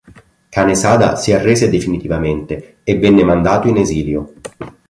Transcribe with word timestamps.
Kanesada 0.49 1.15
si 1.15 1.31
arrese 1.31 1.69
definitivamente 1.69 2.77
e 2.83 2.97
venne 2.97 3.23
mandato 3.23 3.67
in 3.67 3.77
esilio. 3.77 4.33